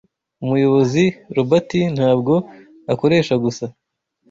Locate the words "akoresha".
2.93-3.33